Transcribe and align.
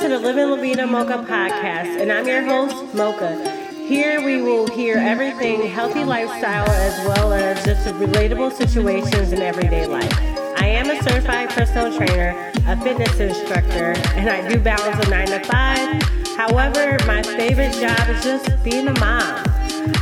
to 0.00 0.08
the 0.08 0.18
Living 0.18 0.48
La 0.48 0.56
Vida 0.56 0.86
Mocha 0.86 1.22
podcast, 1.28 2.00
and 2.00 2.10
I'm 2.10 2.26
your 2.26 2.42
host, 2.42 2.94
Mocha. 2.94 3.36
Here 3.86 4.24
we 4.24 4.40
will 4.40 4.66
hear 4.66 4.96
everything 4.96 5.66
healthy 5.66 6.04
lifestyle 6.04 6.70
as 6.70 7.06
well 7.06 7.34
as 7.34 7.62
just 7.66 7.86
relatable 7.86 8.50
situations 8.50 9.32
in 9.32 9.42
everyday 9.42 9.86
life. 9.86 10.10
I 10.56 10.68
am 10.68 10.88
a 10.88 11.02
certified 11.02 11.50
personal 11.50 11.94
trainer, 11.94 12.30
a 12.66 12.80
fitness 12.80 13.20
instructor, 13.20 13.92
and 14.16 14.30
I 14.30 14.48
do 14.48 14.58
balance 14.58 15.06
a 15.06 15.10
9 15.10 15.26
to 15.26 15.44
5. 15.44 16.02
However, 16.38 16.96
my 17.06 17.22
favorite 17.22 17.74
job 17.74 18.08
is 18.08 18.24
just 18.24 18.64
being 18.64 18.88
a 18.88 18.98
mom. 18.98 19.44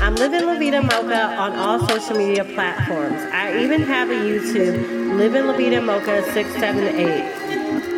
I'm 0.01 0.15
living 0.15 0.47
La 0.47 0.57
Vida 0.57 0.81
Mocha 0.81 1.35
on 1.37 1.57
all 1.57 1.85
social 1.89 2.17
media 2.17 2.45
platforms. 2.45 3.21
I 3.33 3.59
even 3.65 3.83
have 3.83 4.11
a 4.11 4.15
YouTube, 4.15 5.17
Living 5.17 5.49
La 5.49 5.57
Vida 5.57 5.81
Mocha 5.81 6.23
678. 6.35 7.48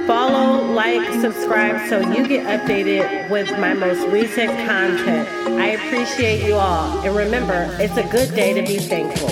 Follow, 0.06 0.72
like, 0.72 1.20
subscribe 1.20 1.88
so 1.88 2.00
you 2.00 2.26
get 2.26 2.46
updated 2.46 3.30
with 3.30 3.50
my 3.58 3.74
most 3.74 4.06
recent 4.08 4.50
content. 4.66 5.28
I 5.60 5.68
appreciate 5.68 6.46
you 6.46 6.54
all. 6.54 6.98
And 7.00 7.14
remember, 7.14 7.68
it's 7.78 7.96
a 7.96 8.02
good 8.08 8.34
day 8.34 8.54
to 8.54 8.62
be 8.62 8.78
thankful. 8.78 9.28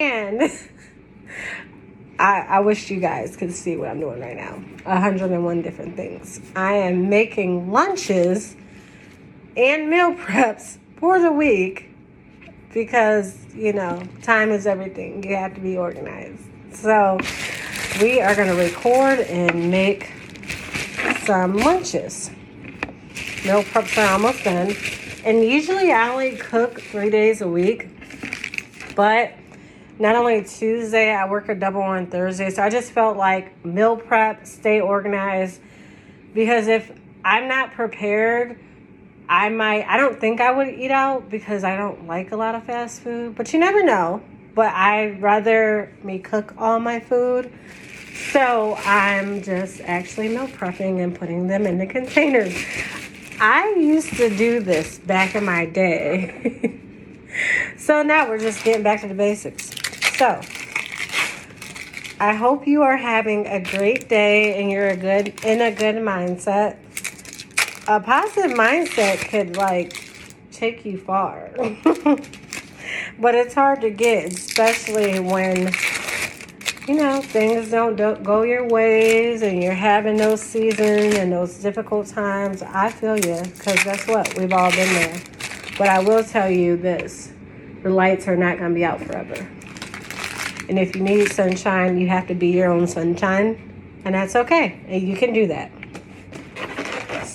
And 0.00 0.42
I, 2.18 2.40
I 2.40 2.60
wish 2.60 2.90
you 2.90 3.00
guys 3.00 3.36
could 3.36 3.52
see 3.52 3.76
what 3.76 3.88
I'm 3.88 4.00
doing 4.00 4.20
right 4.20 4.36
now 4.36 4.62
101 4.84 5.62
different 5.62 5.96
things. 5.96 6.40
I 6.54 6.74
am 6.74 7.08
making 7.08 7.70
lunches 7.72 8.56
and 9.56 9.90
meal 9.90 10.14
preps 10.14 10.78
for 10.96 11.18
the 11.18 11.32
week 11.32 11.91
because, 12.72 13.38
you 13.54 13.72
know, 13.72 14.02
time 14.22 14.50
is 14.50 14.66
everything. 14.66 15.22
You 15.22 15.36
have 15.36 15.54
to 15.54 15.60
be 15.60 15.76
organized. 15.76 16.42
So, 16.72 17.18
we 18.00 18.20
are 18.20 18.34
going 18.34 18.48
to 18.48 18.54
record 18.54 19.20
and 19.20 19.70
make 19.70 20.12
some 21.24 21.56
lunches. 21.58 22.30
Meal 23.44 23.62
preps 23.62 23.98
are 23.98 24.12
almost 24.12 24.44
done. 24.44 24.74
And 25.24 25.44
usually 25.44 25.92
I 25.92 26.08
only 26.08 26.36
cook 26.36 26.80
three 26.80 27.10
days 27.10 27.42
a 27.42 27.48
week, 27.48 27.88
but 28.96 29.34
not 29.98 30.16
only 30.16 30.42
Tuesday, 30.42 31.14
I 31.14 31.28
work 31.28 31.48
a 31.48 31.54
double 31.54 31.82
on 31.82 32.06
Thursday. 32.06 32.50
So 32.50 32.62
I 32.62 32.70
just 32.70 32.92
felt 32.92 33.16
like 33.16 33.64
meal 33.64 33.96
prep, 33.96 34.46
stay 34.46 34.80
organized. 34.80 35.60
Because 36.34 36.66
if 36.66 36.90
I'm 37.24 37.46
not 37.46 37.72
prepared, 37.72 38.58
I 39.32 39.48
might, 39.48 39.86
I 39.88 39.96
don't 39.96 40.20
think 40.20 40.42
I 40.42 40.50
would 40.50 40.68
eat 40.68 40.90
out 40.90 41.30
because 41.30 41.64
I 41.64 41.74
don't 41.74 42.06
like 42.06 42.32
a 42.32 42.36
lot 42.36 42.54
of 42.54 42.64
fast 42.64 43.00
food, 43.00 43.34
but 43.34 43.50
you 43.54 43.58
never 43.58 43.82
know. 43.82 44.22
But 44.54 44.74
I'd 44.74 45.22
rather 45.22 45.90
me 46.02 46.18
cook 46.18 46.52
all 46.58 46.78
my 46.78 47.00
food. 47.00 47.50
So 48.30 48.74
I'm 48.84 49.42
just 49.42 49.80
actually 49.80 50.28
meal 50.28 50.48
prepping 50.48 51.02
and 51.02 51.18
putting 51.18 51.46
them 51.46 51.66
in 51.66 51.78
the 51.78 51.86
containers. 51.86 52.54
I 53.40 53.74
used 53.78 54.14
to 54.18 54.28
do 54.36 54.60
this 54.60 54.98
back 54.98 55.34
in 55.34 55.46
my 55.46 55.64
day. 55.64 56.78
so 57.78 58.02
now 58.02 58.28
we're 58.28 58.38
just 58.38 58.62
getting 58.64 58.82
back 58.82 59.00
to 59.00 59.08
the 59.08 59.14
basics. 59.14 59.70
So, 60.18 60.42
I 62.20 62.34
hope 62.34 62.66
you 62.66 62.82
are 62.82 62.98
having 62.98 63.46
a 63.46 63.60
great 63.60 64.10
day 64.10 64.60
and 64.60 64.70
you're 64.70 64.88
a 64.88 64.96
good 64.96 65.42
in 65.42 65.62
a 65.62 65.70
good 65.70 65.96
mindset. 65.96 66.76
A 67.88 67.98
positive 67.98 68.56
mindset 68.56 69.28
could 69.28 69.56
like 69.56 70.08
take 70.52 70.84
you 70.84 70.98
far. 70.98 71.50
but 73.18 73.34
it's 73.34 73.54
hard 73.54 73.80
to 73.80 73.90
get, 73.90 74.32
especially 74.32 75.18
when 75.18 75.72
you 76.86 76.94
know 76.94 77.20
things 77.20 77.72
don't, 77.72 77.96
don't 77.96 78.22
go 78.22 78.42
your 78.42 78.68
ways 78.68 79.42
and 79.42 79.60
you're 79.60 79.74
having 79.74 80.16
those 80.16 80.40
seasons 80.40 81.16
and 81.16 81.32
those 81.32 81.56
difficult 81.58 82.06
times. 82.06 82.62
I 82.62 82.88
feel 82.88 83.16
you 83.16 83.42
because 83.42 83.82
guess 83.82 84.06
what? 84.06 84.32
We've 84.38 84.52
all 84.52 84.70
been 84.70 84.94
there. 84.94 85.20
But 85.76 85.88
I 85.88 85.98
will 85.98 86.22
tell 86.22 86.48
you 86.48 86.76
this 86.76 87.32
the 87.82 87.90
lights 87.90 88.28
are 88.28 88.36
not 88.36 88.58
going 88.58 88.70
to 88.70 88.74
be 88.76 88.84
out 88.84 89.00
forever. 89.00 89.34
And 90.68 90.78
if 90.78 90.94
you 90.94 91.02
need 91.02 91.32
sunshine, 91.32 91.98
you 91.98 92.08
have 92.08 92.28
to 92.28 92.34
be 92.34 92.48
your 92.48 92.70
own 92.70 92.86
sunshine. 92.86 94.00
And 94.04 94.14
that's 94.14 94.36
okay. 94.36 94.80
And 94.86 95.02
you 95.02 95.16
can 95.16 95.32
do 95.32 95.48
that. 95.48 95.72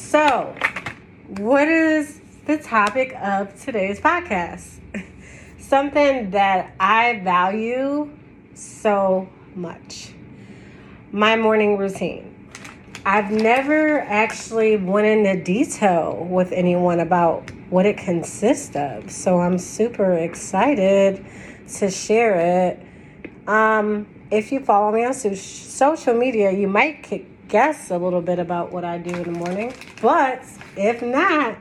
So, 0.08 0.56
what 1.28 1.68
is 1.68 2.22
the 2.46 2.58
topic 2.58 3.14
of 3.22 3.62
today's 3.62 4.00
podcast? 4.00 4.80
Something 5.60 6.30
that 6.30 6.74
I 6.80 7.20
value 7.26 8.10
so 8.54 9.28
much 9.54 10.14
my 11.12 11.36
morning 11.36 11.78
routine. 11.78 12.34
I've 13.06 13.32
never 13.32 14.00
actually 14.00 14.78
went 14.78 15.08
into 15.08 15.44
detail 15.44 16.26
with 16.30 16.54
anyone 16.54 17.02
about 17.02 17.52
what 17.70 17.86
it 17.86 17.98
consists 17.98 18.78
of. 18.78 19.12
So 19.12 19.42
I'm 19.42 19.58
super 19.58 20.14
excited 20.14 21.26
to 21.80 21.92
share 21.92 22.70
it 22.70 22.82
um, 23.46 24.08
if 24.32 24.54
you 24.54 24.62
follow 24.62 24.90
me 24.94 25.04
on 25.04 25.14
social 25.14 26.14
media, 26.14 26.52
you 26.52 26.70
might 26.70 27.04
guess 27.48 27.92
a 27.92 27.98
little 27.98 28.22
bit 28.22 28.40
about 28.40 28.72
what 28.72 28.84
I 28.84 28.98
do 28.98 29.16
in 29.16 29.24
the 29.24 29.40
morning. 29.40 29.74
But 30.02 30.44
if 30.76 31.02
not, 31.02 31.58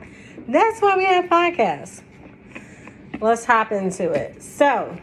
that's 0.47 0.81
why 0.81 0.97
we 0.97 1.05
have 1.05 1.25
podcasts. 1.25 2.01
Let's 3.19 3.45
hop 3.45 3.71
into 3.71 4.11
it. 4.11 4.43
So, 4.43 4.97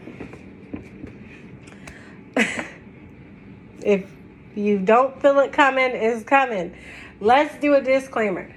if 3.83 4.05
you 4.55 4.79
don't 4.79 5.21
feel 5.21 5.39
it 5.39 5.51
coming, 5.51 5.91
it's 5.91 6.23
coming. 6.23 6.75
Let's 7.19 7.59
do 7.59 7.73
a 7.75 7.81
disclaimer. 7.81 8.49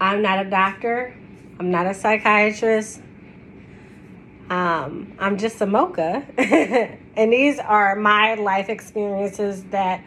I'm 0.00 0.22
not 0.22 0.46
a 0.46 0.50
doctor. 0.50 1.14
I'm 1.58 1.70
not 1.70 1.86
a 1.86 1.94
psychiatrist. 1.94 3.00
Um, 4.50 5.14
I'm 5.18 5.38
just 5.38 5.60
a 5.60 5.66
mocha. 5.66 6.24
and 7.16 7.32
these 7.32 7.58
are 7.58 7.96
my 7.96 8.34
life 8.34 8.68
experiences 8.68 9.64
that 9.64 10.04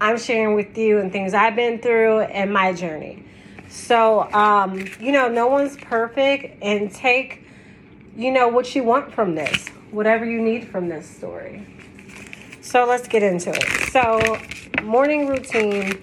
I'm 0.00 0.18
sharing 0.18 0.54
with 0.54 0.76
you 0.76 0.98
and 0.98 1.10
things 1.10 1.34
I've 1.34 1.56
been 1.56 1.78
through 1.78 2.20
and 2.20 2.52
my 2.52 2.72
journey. 2.72 3.24
So, 3.68 4.30
um, 4.32 4.86
you 5.00 5.12
know, 5.12 5.28
no 5.28 5.46
one's 5.46 5.76
perfect 5.76 6.62
and 6.62 6.92
take, 6.92 7.44
you 8.16 8.30
know, 8.30 8.48
what 8.48 8.74
you 8.74 8.84
want 8.84 9.12
from 9.12 9.34
this, 9.34 9.68
whatever 9.90 10.24
you 10.24 10.40
need 10.40 10.68
from 10.68 10.88
this 10.88 11.08
story. 11.08 11.66
So 12.60 12.84
let's 12.84 13.08
get 13.08 13.22
into 13.22 13.50
it. 13.50 13.90
So, 13.90 14.38
morning 14.82 15.26
routine 15.26 16.02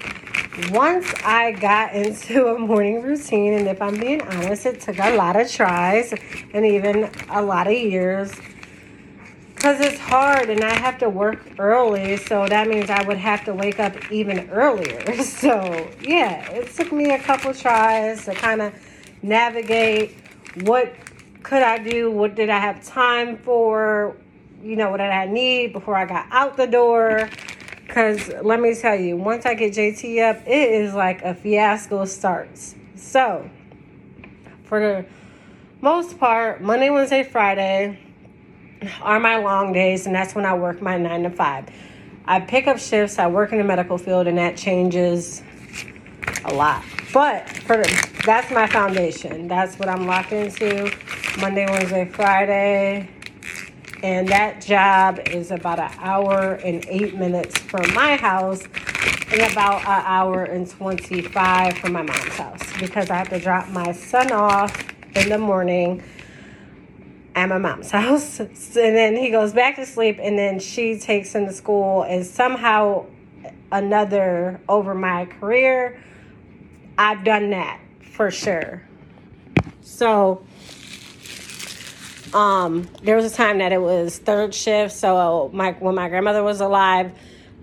once 0.72 1.12
I 1.24 1.52
got 1.52 1.96
into 1.96 2.48
a 2.48 2.58
morning 2.58 3.02
routine, 3.02 3.54
and 3.54 3.68
if 3.68 3.82
I'm 3.82 4.00
being 4.00 4.22
honest, 4.22 4.66
it 4.66 4.82
took 4.82 4.98
a 5.00 5.16
lot 5.16 5.36
of 5.36 5.52
tries 5.52 6.14
and 6.54 6.66
even 6.66 7.10
a 7.30 7.42
lot 7.42 7.68
of 7.68 7.74
years 7.74 8.32
because 9.64 9.80
it's 9.80 9.98
hard 9.98 10.50
and 10.50 10.62
I 10.62 10.74
have 10.74 10.98
to 10.98 11.10
work 11.10 11.40
early, 11.58 12.18
so 12.18 12.46
that 12.50 12.68
means 12.68 12.90
I 12.90 13.02
would 13.08 13.16
have 13.16 13.46
to 13.46 13.54
wake 13.54 13.80
up 13.80 13.96
even 14.12 14.50
earlier. 14.50 15.02
So, 15.24 15.90
yeah, 16.02 16.50
it 16.52 16.74
took 16.76 16.92
me 16.92 17.12
a 17.12 17.20
couple 17.20 17.54
tries 17.54 18.26
to 18.26 18.34
kind 18.34 18.62
of 18.62 18.74
navigate 19.22 20.18
what 20.64 20.94
could 21.44 21.64
I 21.64 21.78
do, 21.78 22.12
what 22.12 22.36
did 22.36 22.50
I 22.50 22.60
have 22.60 22.84
time 22.84 23.38
for, 23.38 24.18
you 24.62 24.76
know, 24.76 24.92
what 24.92 24.98
did 24.98 25.12
I 25.12 25.28
need 25.28 25.72
before 25.72 25.96
I 25.96 26.06
got 26.06 26.28
out 26.30 26.58
the 26.58 26.68
door 26.68 27.30
because 27.88 28.30
let 28.42 28.60
me 28.60 28.76
tell 28.76 28.96
you, 28.96 29.16
once 29.16 29.46
I 29.46 29.54
get 29.54 29.74
JT 29.74 30.30
up, 30.30 30.46
it 30.46 30.72
is 30.72 30.94
like 30.94 31.22
a 31.22 31.34
fiasco 31.34 32.04
starts. 32.04 32.76
So, 32.96 33.50
for 34.66 34.82
the 34.82 35.06
most 35.80 36.20
part, 36.20 36.62
Monday, 36.62 36.90
Wednesday, 36.90 37.24
Friday 37.24 38.00
are 39.02 39.20
my 39.20 39.38
long 39.38 39.74
days, 39.74 40.06
and 40.06 40.16
that's 40.16 40.36
when 40.36 40.46
I 40.46 40.54
work 40.54 40.82
my 40.82 40.98
nine 40.98 41.24
to 41.24 41.30
five. 41.30 41.68
I 42.26 42.40
pick 42.40 42.68
up 42.68 42.80
shifts, 42.80 43.20
I 43.20 43.28
work 43.28 43.52
in 43.52 43.58
the 43.58 43.64
medical 43.64 43.98
field, 43.98 44.28
and 44.28 44.38
that 44.38 44.58
changes 44.58 45.44
a 46.46 46.54
lot. 46.54 46.84
But 47.14 47.50
for 47.50 47.84
that's 48.26 48.50
my 48.52 48.68
foundation. 48.68 49.48
That's 49.48 49.78
what 49.78 49.90
I'm 49.90 50.08
locked 50.08 50.32
into. 50.32 50.92
Monday, 51.40 51.66
Wednesday, 51.70 52.06
Friday, 52.06 53.10
and 54.04 54.28
that 54.28 54.62
job 54.62 55.20
is 55.30 55.52
about 55.52 55.80
an 55.80 55.92
hour 56.00 56.54
and 56.64 56.86
eight 56.88 57.16
minutes 57.16 57.58
from 57.58 57.94
my 57.94 58.16
house 58.16 58.64
and 59.32 59.52
about 59.52 59.82
an 59.82 60.04
hour 60.06 60.44
and 60.44 60.70
25 60.70 61.78
from 61.78 61.94
my 61.94 62.02
mom's 62.02 62.38
house 62.38 62.62
because 62.80 63.10
I 63.10 63.16
have 63.16 63.30
to 63.30 63.40
drop 63.40 63.68
my 63.70 63.92
son 63.92 64.32
off 64.32 64.76
in 65.16 65.30
the 65.30 65.38
morning 65.38 66.04
at 67.36 67.50
my 67.50 67.58
mom's 67.58 67.92
house. 67.92 68.40
And 68.40 68.96
then 68.96 69.16
he 69.16 69.30
goes 69.30 69.54
back 69.54 69.76
to 69.76 69.86
sleep, 69.86 70.20
and 70.22 70.38
then 70.38 70.60
she 70.60 71.00
takes 71.00 71.34
him 71.34 71.46
to 71.46 71.54
school. 71.54 72.04
And 72.04 72.26
somehow, 72.26 73.06
another 73.72 74.60
over 74.68 74.94
my 74.94 75.26
career, 75.26 76.02
I've 76.98 77.24
done 77.24 77.52
that 77.52 77.80
for 78.12 78.32
sure. 78.32 78.84
So, 79.82 80.46
um, 82.34 82.90
there 83.04 83.16
was 83.16 83.32
a 83.32 83.36
time 83.36 83.60
that 83.60 83.72
it 83.72 83.82
was 83.82 84.18
third 84.18 84.54
shift. 84.54 84.94
So 84.94 85.52
my 85.54 85.74
when 85.74 85.96
my 85.96 86.10
grandmother 86.10 86.44
was 86.44 86.62
alive, 86.62 87.12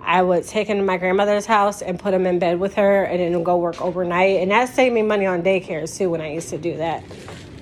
I 0.00 0.22
would 0.22 0.46
take 0.46 0.68
him 0.68 0.78
to 0.78 0.82
my 0.82 0.96
grandmother's 0.96 1.46
house 1.46 1.82
and 1.82 1.98
put 1.98 2.14
him 2.14 2.26
in 2.26 2.38
bed 2.38 2.60
with 2.60 2.74
her 2.74 3.04
and 3.04 3.20
then 3.20 3.42
go 3.42 3.56
work 3.58 3.80
overnight. 3.80 4.40
And 4.40 4.50
that 4.50 4.68
saved 4.74 4.94
me 4.94 5.02
money 5.02 5.26
on 5.26 5.42
daycares 5.42 5.96
too 5.96 6.10
when 6.10 6.20
I 6.20 6.32
used 6.32 6.50
to 6.50 6.58
do 6.58 6.76
that. 6.76 7.02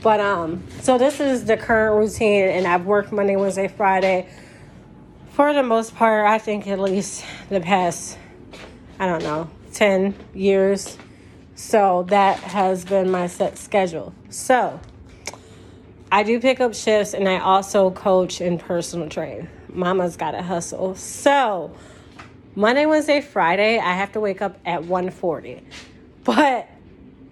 But 0.08 0.20
um, 0.20 0.64
so 0.80 0.96
this 0.96 1.20
is 1.20 1.44
the 1.44 1.58
current 1.58 1.94
routine, 1.98 2.44
and 2.44 2.66
I've 2.66 2.86
worked 2.86 3.12
Monday, 3.12 3.36
Wednesday, 3.36 3.68
Friday 3.68 4.26
for 5.32 5.52
the 5.52 5.62
most 5.62 5.94
part. 5.94 6.26
I 6.26 6.38
think 6.38 6.66
at 6.66 6.80
least 6.80 7.26
the 7.50 7.60
past, 7.60 8.16
I 8.98 9.04
don't 9.04 9.22
know, 9.22 9.50
10 9.74 10.14
years. 10.32 10.96
So 11.56 12.06
that 12.08 12.38
has 12.38 12.86
been 12.86 13.10
my 13.10 13.26
set 13.26 13.58
schedule. 13.58 14.14
So 14.30 14.80
I 16.10 16.22
do 16.22 16.40
pick 16.40 16.58
up 16.58 16.72
shifts 16.72 17.12
and 17.12 17.28
I 17.28 17.40
also 17.40 17.90
coach 17.90 18.40
and 18.40 18.58
personal 18.58 19.10
train. 19.10 19.50
Mama's 19.68 20.16
got 20.16 20.30
to 20.30 20.40
hustle. 20.40 20.94
So 20.94 21.76
Monday, 22.54 22.86
Wednesday, 22.86 23.20
Friday, 23.20 23.78
I 23.78 23.92
have 23.92 24.12
to 24.12 24.20
wake 24.20 24.40
up 24.40 24.58
at 24.64 24.80
1:40. 24.84 25.64
But 26.24 26.66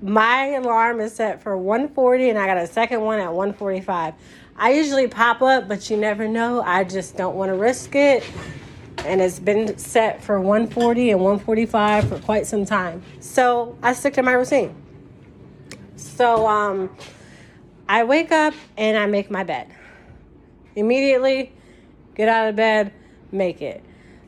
my 0.02 0.46
alarm 0.46 1.00
is 1.00 1.14
set 1.14 1.42
for 1.42 1.56
1:40 1.56 2.30
and 2.30 2.38
I 2.38 2.46
got 2.46 2.58
a 2.58 2.66
second 2.66 3.00
one 3.00 3.18
at 3.18 3.30
1:45. 3.30 4.14
I 4.56 4.72
usually 4.72 5.06
pop 5.06 5.42
up, 5.42 5.68
but 5.68 5.90
you 5.90 5.96
never 5.96 6.28
know. 6.28 6.62
I 6.62 6.84
just 6.84 7.16
don't 7.16 7.36
want 7.36 7.50
to 7.50 7.54
risk 7.54 7.94
it. 7.94 8.24
And 9.04 9.20
it's 9.20 9.38
been 9.38 9.76
set 9.78 10.22
for 10.22 10.40
1:40 10.40 11.12
and 11.12 11.20
1:45 11.20 12.08
for 12.08 12.18
quite 12.18 12.46
some 12.46 12.64
time. 12.64 13.02
So 13.20 13.76
I 13.82 13.92
stick 13.92 14.14
to 14.14 14.22
my 14.22 14.32
routine. 14.32 14.74
So 15.96 16.46
um 16.46 16.90
I 17.88 18.04
wake 18.04 18.32
up 18.32 18.54
and 18.76 18.96
I 18.96 19.06
make 19.06 19.30
my 19.30 19.44
bed. 19.44 19.68
Immediately 20.74 21.52
get 22.14 22.28
out 22.28 22.48
of 22.48 22.56
bed, 22.56 22.92
make 23.30 23.62
it. 23.62 23.82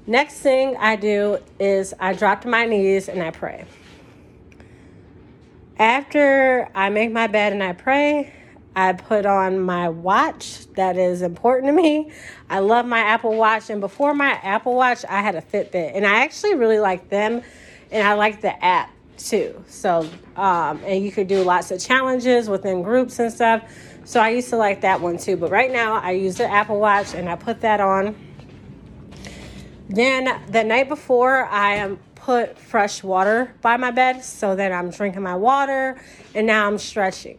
Next 0.07 0.41
thing 0.41 0.77
I 0.79 0.97
do 0.97 1.39
is 1.59 1.93
I 1.99 2.13
drop 2.13 2.43
to 2.43 2.49
my 2.49 2.65
knees 2.65 3.09
and 3.09 3.23
I 3.23 3.31
pray. 3.31 3.65
After 5.79 6.69
I 6.75 6.91
make 6.91 7.13
my 7.13 7.29
bed 7.29 7.53
and 7.53 7.63
I 7.63 7.73
pray, 7.73 8.33
I 8.75 8.93
put 8.93 9.27
on 9.27 9.61
my 9.61 9.89
watch 9.89 10.67
that 10.75 10.97
is 10.97 11.23
important 11.23 11.67
to 11.69 11.73
me. 11.73 12.11
I 12.51 12.59
love 12.61 12.87
my 12.87 13.01
Apple 13.01 13.35
Watch. 13.35 13.71
And 13.71 13.81
before 13.81 14.15
my 14.15 14.33
Apple 14.43 14.75
Watch, 14.75 15.05
I 15.09 15.21
had 15.21 15.35
a 15.35 15.43
Fitbit. 15.43 15.93
And 15.95 16.07
I 16.07 16.23
actually 16.23 16.55
really 16.55 16.79
like 16.79 17.09
them. 17.09 17.43
And 17.91 18.07
I 18.07 18.15
like 18.15 18.41
the 18.41 18.65
app 18.65 18.91
too. 19.17 19.65
So, 19.69 20.09
um, 20.37 20.81
and 20.85 21.05
you 21.05 21.13
could 21.13 21.29
do 21.29 21.43
lots 21.43 21.71
of 21.71 21.81
challenges 21.81 22.49
within 22.49 22.83
groups 22.83 23.19
and 23.19 23.33
stuff. 23.33 23.63
So 24.05 24.21
I 24.21 24.31
used 24.31 24.49
to 24.51 24.57
like 24.57 24.81
that 24.81 25.01
one 25.01 25.19
too. 25.19 25.37
But 25.37 25.51
right 25.51 25.71
now, 25.71 25.95
I 25.95 26.13
use 26.13 26.37
the 26.37 26.51
Apple 26.51 26.81
Watch 26.81 27.15
and 27.15 27.29
I 27.29 27.37
put 27.37 27.61
that 27.61 27.81
on. 27.81 28.17
Then 29.89 30.41
the 30.49 30.65
night 30.65 30.89
before, 30.89 31.47
I 31.47 31.77
am 31.77 31.99
put 32.29 32.59
fresh 32.59 33.03
water 33.03 33.55
by 33.63 33.79
my 33.79 33.91
bed 33.91 34.23
so 34.23 34.55
that 34.55 34.71
I'm 34.71 34.91
drinking 34.91 35.23
my 35.23 35.35
water 35.35 35.99
and 36.35 36.47
now 36.47 36.67
I'm 36.67 36.77
stretching. 36.77 37.39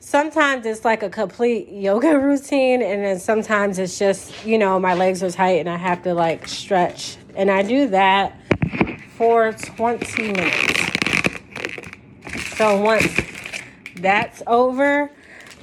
Sometimes 0.00 0.66
it's 0.66 0.84
like 0.84 1.02
a 1.02 1.08
complete 1.08 1.70
yoga 1.70 2.18
routine, 2.28 2.82
and 2.82 3.02
then 3.02 3.18
sometimes 3.18 3.78
it's 3.78 3.98
just, 3.98 4.44
you 4.44 4.58
know, 4.58 4.78
my 4.78 4.92
legs 4.92 5.22
are 5.22 5.30
tight 5.30 5.60
and 5.60 5.70
I 5.70 5.78
have 5.78 6.02
to 6.02 6.12
like 6.12 6.46
stretch. 6.46 7.16
And 7.34 7.50
I 7.50 7.62
do 7.62 7.88
that 7.88 8.38
for 9.16 9.54
20 9.54 10.32
minutes. 10.32 10.80
So 12.58 12.82
once 12.82 13.18
that's 13.96 14.42
over, 14.46 15.10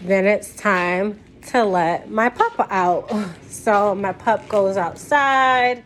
then 0.02 0.26
it's 0.26 0.56
time 0.56 1.20
to 1.50 1.64
let 1.64 2.10
my 2.10 2.30
pup 2.30 2.68
out. 2.72 3.14
So 3.52 3.94
my 3.94 4.12
pup 4.12 4.50
goes 4.50 4.76
outside 4.76 5.84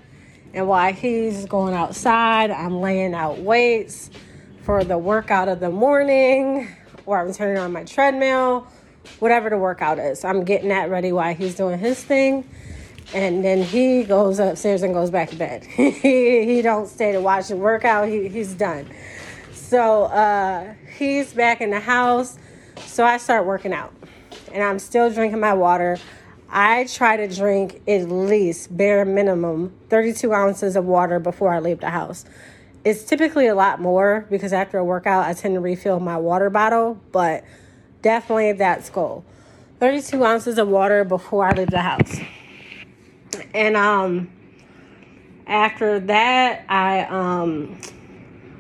and 0.56 0.70
while 0.70 0.94
he's 0.94 1.46
going 1.46 1.74
outside, 1.74 2.50
I'm 2.50 2.80
laying 2.80 3.14
out 3.14 3.40
weights 3.40 4.10
for 4.64 4.86
the 4.86 4.98
workout 4.98 5.50
of 5.50 5.60
the 5.60 5.70
morning, 5.70 6.70
or 7.06 7.20
I'm 7.20 7.34
turning 7.34 7.58
on 7.58 7.74
my 7.74 7.84
treadmill, 7.84 8.66
whatever 9.20 9.50
the 9.50 9.58
workout 9.58 10.00
is. 10.00 10.24
I'm 10.24 10.46
getting 10.46 10.70
that 10.70 10.90
ready 10.90 11.12
while 11.12 11.36
he's 11.36 11.56
doing 11.56 11.78
his 11.78 12.02
thing. 12.02 12.50
And 13.14 13.44
then 13.44 13.64
he 13.64 14.06
goes 14.06 14.40
upstairs 14.40 14.82
and 14.82 14.94
goes 14.94 15.12
back 15.12 15.30
to 15.32 15.36
bed. 15.36 15.64
he, 15.66 16.46
he 16.46 16.62
don't 16.62 16.88
stay 16.88 17.12
to 17.12 17.20
watch 17.20 17.50
the 17.50 17.58
workout. 17.58 18.08
He, 18.08 18.30
he's 18.30 18.54
done. 18.54 18.90
So 19.52 20.04
uh, 20.06 20.74
he's 20.98 21.34
back 21.34 21.60
in 21.60 21.70
the 21.70 21.82
house. 21.82 22.38
So 22.78 23.04
I 23.04 23.18
start 23.18 23.46
working 23.46 23.74
out. 23.74 23.94
And 24.54 24.64
I'm 24.64 24.80
still 24.80 25.12
drinking 25.12 25.42
my 25.42 25.54
water. 25.54 25.98
I 26.50 26.86
try 26.86 27.18
to 27.18 27.28
drink 27.28 27.82
at 27.88 28.10
least 28.10 28.76
bare 28.76 29.04
minimum 29.06 29.74
32 29.90 30.34
ounces 30.34 30.76
of 30.76 30.86
water 30.86 31.20
before 31.20 31.54
I 31.54 31.60
leave 31.60 31.80
the 31.80 31.90
house. 31.90 32.26
It's 32.84 33.04
typically 33.04 33.48
a 33.48 33.56
lot 33.56 33.82
more 33.82 34.28
because 34.30 34.54
after 34.54 34.78
a 34.78 34.84
workout, 34.84 35.26
I 35.26 35.34
tend 35.34 35.56
to 35.56 35.60
refill 35.60 36.00
my 36.00 36.18
water 36.18 36.50
bottle, 36.50 37.02
but 37.12 37.44
definitely 38.02 38.54
that's 38.54 38.90
goal. 38.90 39.26
32 39.80 40.24
ounces 40.24 40.58
of 40.58 40.68
water 40.68 41.04
before 41.04 41.46
I 41.46 41.52
leave 41.54 41.72
the 41.72 41.82
house. 41.82 42.18
And 43.54 43.76
um, 43.76 44.30
after 45.48 46.00
that, 46.00 46.66
I 46.70 47.06
um, 47.06 47.80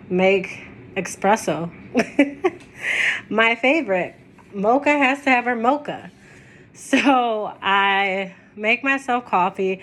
make 0.09 0.65
espresso. 0.95 1.71
My 3.29 3.55
favorite. 3.55 4.15
Mocha 4.53 4.91
has 4.91 5.23
to 5.23 5.29
have 5.29 5.45
her 5.45 5.55
mocha. 5.55 6.11
So 6.75 6.97
I 7.61 8.35
make 8.57 8.83
myself 8.83 9.25
coffee. 9.25 9.81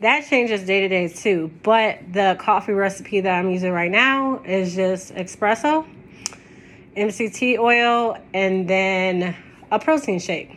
That 0.00 0.26
changes 0.28 0.64
day 0.64 0.82
to 0.82 0.88
day 0.88 1.08
too. 1.08 1.50
But 1.62 2.12
the 2.12 2.36
coffee 2.38 2.74
recipe 2.74 3.20
that 3.22 3.38
I'm 3.38 3.50
using 3.50 3.72
right 3.72 3.90
now 3.90 4.42
is 4.44 4.74
just 4.74 5.14
espresso, 5.14 5.86
MCT 6.94 7.58
oil, 7.58 8.18
and 8.34 8.68
then 8.68 9.34
a 9.70 9.78
protein 9.78 10.18
shake. 10.18 10.54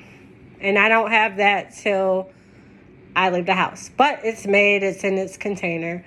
And 0.59 0.77
I 0.77 0.89
don't 0.89 1.11
have 1.11 1.37
that 1.37 1.73
till 1.73 2.29
I 3.15 3.29
leave 3.29 3.45
the 3.45 3.53
house. 3.53 3.89
But 3.95 4.19
it's 4.25 4.45
made, 4.45 4.83
it's 4.83 5.05
in 5.05 5.17
its 5.17 5.37
container. 5.37 6.05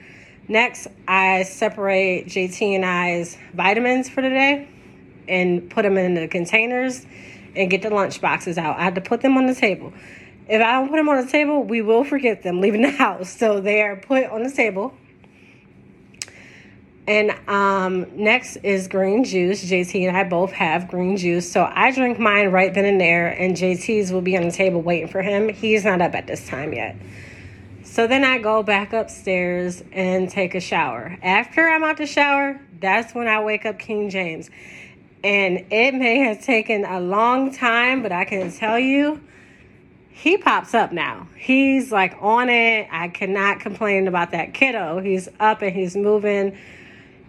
Next, 0.49 0.87
I 1.09 1.45
separate 1.45 2.27
JT 2.27 2.75
and 2.75 2.85
I's 2.85 3.39
vitamins 3.55 4.11
for 4.11 4.21
the 4.21 4.29
day 4.29 4.69
and 5.29 5.71
put 5.71 5.83
them 5.83 5.97
in 5.97 6.13
the 6.13 6.29
containers 6.29 7.07
and 7.55 7.71
get 7.71 7.83
the 7.83 7.91
lunch 7.91 8.21
boxes 8.21 8.59
out. 8.59 8.79
I 8.79 8.85
had 8.85 8.95
to 8.95 9.01
put 9.01 9.21
them 9.21 9.37
on 9.37 9.47
the 9.47 9.55
table. 9.55 9.93
If 10.49 10.61
I 10.61 10.73
don't 10.73 10.89
put 10.89 10.97
them 10.97 11.09
on 11.09 11.25
the 11.25 11.31
table, 11.31 11.63
we 11.63 11.83
will 11.83 12.05
forget 12.05 12.43
them 12.43 12.61
leaving 12.61 12.83
the 12.83 12.91
house. 12.91 13.31
So 13.31 13.61
they 13.61 13.83
are 13.83 13.97
put 13.97 14.25
on 14.27 14.43
the 14.43 14.51
table. 14.51 14.95
And 17.07 17.33
um, 17.49 18.07
next 18.15 18.57
is 18.57 18.87
green 18.87 19.25
juice. 19.25 19.65
JT 19.65 20.07
and 20.07 20.17
I 20.17 20.25
both 20.25 20.53
have 20.53 20.89
green 20.89 21.17
juice. 21.17 21.51
So 21.51 21.69
I 21.73 21.91
drink 21.91 22.19
mine 22.19 22.49
right 22.51 22.73
then 22.73 22.85
and 22.85 23.01
there, 23.01 23.29
and 23.29 23.57
JT's 23.57 24.13
will 24.13 24.21
be 24.21 24.37
on 24.37 24.45
the 24.45 24.53
table 24.53 24.81
waiting 24.81 25.09
for 25.09 25.21
him. 25.21 25.49
He's 25.49 25.85
not 25.85 26.01
up 26.01 26.15
at 26.15 26.29
this 26.29 26.47
time 26.47 26.73
yet. 26.73 26.97
So 27.83 28.07
then 28.07 28.25
I 28.25 28.39
go 28.39 28.63
back 28.63 28.93
upstairs 28.93 29.83
and 29.93 30.31
take 30.31 30.55
a 30.55 30.61
shower. 30.61 31.19
After 31.23 31.69
I'm 31.69 31.83
out 31.83 31.97
the 31.97 32.07
shower, 32.07 32.61
that's 32.81 33.15
when 33.15 33.27
I 33.27 33.43
wake 33.43 33.67
up 33.67 33.79
King 33.79 34.09
James. 34.09 34.49
And 35.25 35.67
it 35.71 35.95
may 35.95 36.19
have 36.19 36.43
taken 36.43 36.85
a 36.85 37.01
long 37.01 37.53
time, 37.55 38.03
but 38.03 38.11
I 38.13 38.25
can 38.25 38.51
tell 38.51 38.79
you, 38.79 39.21
he 40.11 40.37
pops 40.37 40.75
up 40.75 40.93
now. 40.93 41.29
He's 41.37 41.91
like 41.93 42.17
on 42.21 42.49
it. 42.49 42.89
I 42.91 43.09
cannot 43.09 43.61
complain 43.61 44.09
about 44.09 44.33
that 44.33 44.55
kiddo. 44.55 45.01
He's 45.01 45.29
up 45.41 45.63
and 45.63 45.75
he's 45.75 45.97
moving 45.97 46.57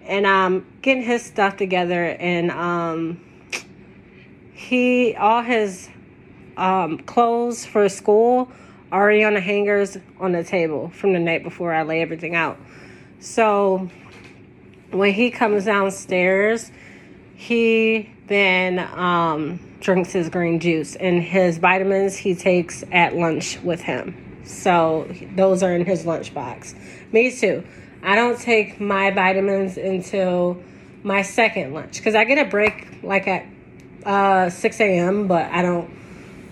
and 0.06 0.26
um 0.26 0.66
getting 0.82 1.04
his 1.04 1.24
stuff 1.24 1.58
together 1.58 2.06
and 2.20 2.52
um 2.52 3.22
he 4.54 5.16
all 5.16 5.42
his 5.42 5.90
um 6.58 6.98
clothes 7.00 7.66
for 7.66 7.88
school 7.90 8.52
already 8.92 9.24
on 9.24 9.34
the 9.34 9.40
hangers 9.40 9.98
on 10.20 10.34
the 10.34 10.44
table 10.44 10.90
from 10.90 11.14
the 11.14 11.20
night 11.20 11.44
before 11.44 11.74
I 11.74 11.84
lay 11.84 12.02
everything 12.02 12.36
out. 12.36 12.58
So 13.20 13.90
when 14.92 15.14
he 15.14 15.32
comes 15.32 15.66
downstairs, 15.66 16.72
he 17.44 18.10
then 18.28 18.80
um, 18.80 19.60
drinks 19.82 20.14
his 20.14 20.30
green 20.30 20.62
juice 20.62 20.96
and 20.96 21.22
his 21.22 21.58
vitamins 21.58 22.16
he 22.16 22.36
takes 22.36 22.86
at 22.92 23.18
lunch 23.18 23.60
with 23.64 23.82
him. 23.82 24.42
So 24.46 25.14
those 25.36 25.62
are 25.62 25.74
in 25.74 25.86
his 25.86 26.06
lunchbox. 26.06 26.74
Me 27.12 27.36
too. 27.36 27.66
I 28.02 28.16
don't 28.16 28.40
take 28.40 28.80
my 28.80 29.12
vitamins 29.12 29.78
until 29.78 30.62
my 31.04 31.22
second 31.22 31.74
lunch 31.74 31.98
because 31.98 32.16
I 32.16 32.24
get 32.24 32.38
a 32.38 32.50
break 32.50 33.04
like 33.04 33.28
at 33.28 33.46
uh, 34.06 34.50
6 34.50 34.80
a.m., 34.80 35.28
but 35.28 35.52
I 35.52 35.62
don't 35.62 35.90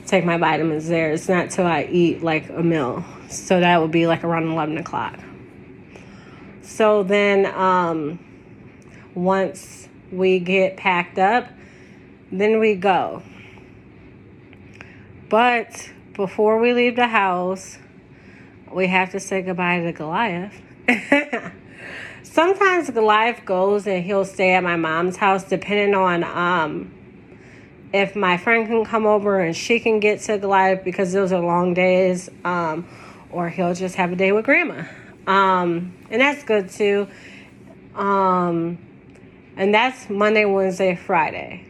take 0.05 0.25
my 0.25 0.36
vitamins 0.36 0.89
there. 0.89 1.13
It's 1.13 1.29
not 1.29 1.51
till 1.51 1.65
I 1.65 1.83
eat 1.83 2.21
like 2.21 2.50
a 2.50 2.63
meal. 2.63 3.05
So 3.29 3.62
that 3.62 3.81
would 3.81 3.91
be 3.91 4.07
like 4.07 4.25
around 4.25 4.51
11 4.51 4.77
o'clock. 4.77 5.17
So 6.63 7.03
then 7.03 7.45
um, 7.45 8.19
once 9.15 9.88
we 10.12 10.39
get 10.39 10.77
packed 10.77 11.18
up, 11.18 11.48
then 12.32 12.60
we 12.60 12.75
go. 12.75 13.24
But 15.30 15.89
before 16.13 16.60
we 16.60 16.74
leave 16.74 16.96
the 16.96 17.08
house, 17.08 17.77
we 18.72 18.88
have 18.88 19.12
to 19.12 19.20
say 19.20 19.41
goodbye 19.41 19.80
to 19.80 19.91
Goliath. 19.91 20.62
Sometimes 22.24 22.89
Goliath 22.89 23.46
goes 23.46 23.88
and 23.88 24.03
he'll 24.03 24.25
stay 24.25 24.53
at 24.53 24.63
my 24.63 24.75
mom's 24.75 25.18
house 25.18 25.44
depending 25.44 25.96
on 25.96 26.24
um, 26.24 26.94
if 27.94 28.15
my 28.15 28.38
friend 28.38 28.68
can 28.68 28.86
come 28.86 29.06
over 29.06 29.39
and 29.39 29.56
she 29.56 29.80
can 29.80 30.00
get 30.00 30.22
to 30.22 30.38
Goliath 30.38 30.84
because 30.84 31.12
those 31.12 31.32
are 31.32 31.41
long 31.41 31.74
days, 31.74 32.30
um, 32.46 32.88
or 33.32 33.50
he'll 33.50 33.74
just 33.74 33.96
have 33.96 34.12
a 34.12 34.15
day 34.15 34.32
with 34.32 34.46
grandma. 34.46 34.84
Um, 35.27 35.94
and 36.10 36.22
that's 36.22 36.44
good 36.44 36.70
too. 36.70 37.08
Um, 37.96 38.77
and 39.58 39.74
that's 39.74 40.10
Monday, 40.10 40.46
Wednesday, 40.46 40.96
Friday. 40.96 41.65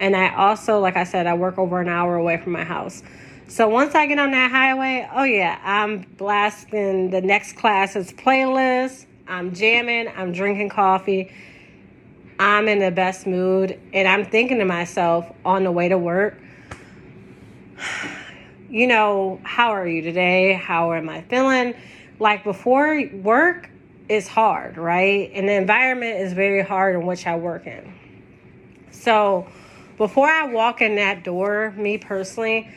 And 0.00 0.16
I 0.16 0.34
also, 0.34 0.80
like 0.80 0.96
I 0.96 1.04
said, 1.04 1.26
I 1.26 1.34
work 1.34 1.58
over 1.58 1.80
an 1.80 1.88
hour 1.88 2.16
away 2.16 2.36
from 2.36 2.52
my 2.52 2.64
house. 2.64 3.02
So 3.48 3.68
once 3.68 3.94
I 3.94 4.06
get 4.06 4.18
on 4.18 4.30
that 4.32 4.50
highway, 4.50 5.08
oh 5.14 5.24
yeah, 5.24 5.58
I'm 5.62 6.02
blasting 6.16 7.10
the 7.10 7.20
next 7.20 7.56
class's 7.56 8.10
playlist. 8.10 9.06
I'm 9.28 9.54
jamming, 9.54 10.08
I'm 10.16 10.32
drinking 10.32 10.70
coffee. 10.70 11.32
I'm 12.38 12.68
in 12.68 12.80
the 12.80 12.90
best 12.90 13.26
mood 13.26 13.78
and 13.92 14.08
I'm 14.08 14.24
thinking 14.24 14.58
to 14.58 14.64
myself 14.64 15.30
on 15.44 15.64
the 15.64 15.70
way 15.70 15.88
to 15.88 15.96
work, 15.96 16.36
you 18.68 18.86
know, 18.86 19.40
how 19.44 19.70
are 19.70 19.86
you 19.86 20.02
today? 20.02 20.54
How 20.54 20.92
am 20.94 21.08
I 21.08 21.22
feeling? 21.22 21.74
Like 22.18 22.44
before 22.44 23.08
work 23.12 23.70
is 24.08 24.28
hard, 24.28 24.76
right? 24.76 25.30
And 25.34 25.48
the 25.48 25.54
environment 25.54 26.20
is 26.20 26.32
very 26.32 26.62
hard 26.62 26.94
in 26.94 27.06
which 27.06 27.26
I 27.26 27.36
work 27.36 27.66
in. 27.66 27.94
So 28.90 29.46
before 29.96 30.28
I 30.28 30.46
walk 30.46 30.82
in 30.82 30.96
that 30.96 31.24
door, 31.24 31.72
me 31.76 31.98
personally, 31.98 32.70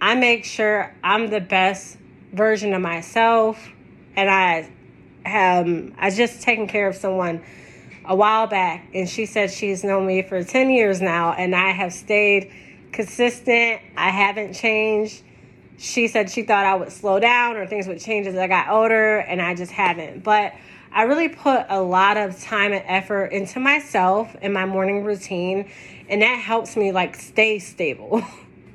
I 0.00 0.14
make 0.14 0.44
sure 0.44 0.94
I'm 1.02 1.28
the 1.28 1.40
best 1.40 1.98
version 2.32 2.74
of 2.74 2.82
myself 2.82 3.68
and 4.14 4.30
I 4.30 4.68
um 5.24 5.94
I 5.98 6.10
just 6.10 6.42
taken 6.42 6.66
care 6.68 6.86
of 6.88 6.94
someone 6.94 7.42
a 8.04 8.14
while 8.14 8.46
back 8.46 8.88
and 8.94 9.08
she 9.08 9.26
said 9.26 9.50
she's 9.50 9.82
known 9.82 10.06
me 10.06 10.22
for 10.22 10.44
10 10.44 10.70
years 10.70 11.00
now 11.00 11.32
and 11.32 11.54
I 11.54 11.70
have 11.70 11.92
stayed 11.92 12.52
consistent. 12.92 13.80
I 13.96 14.10
haven't 14.10 14.54
changed. 14.54 15.22
She 15.78 16.08
said 16.08 16.30
she 16.30 16.42
thought 16.42 16.64
I 16.64 16.74
would 16.74 16.92
slow 16.92 17.18
down 17.18 17.56
or 17.56 17.66
things 17.66 17.86
would 17.86 18.00
change 18.00 18.26
as 18.26 18.36
I 18.36 18.46
got 18.46 18.68
older 18.68 19.18
and 19.18 19.40
I 19.40 19.54
just 19.54 19.72
haven't. 19.72 20.22
But 20.22 20.52
I 20.92 21.02
really 21.02 21.28
put 21.28 21.66
a 21.68 21.80
lot 21.80 22.16
of 22.16 22.40
time 22.40 22.72
and 22.72 22.82
effort 22.86 23.26
into 23.26 23.60
myself 23.60 24.34
and 24.40 24.52
my 24.52 24.66
morning 24.66 25.04
routine 25.04 25.70
and 26.08 26.22
that 26.22 26.38
helps 26.38 26.76
me 26.76 26.92
like 26.92 27.16
stay 27.16 27.58
stable. 27.58 28.22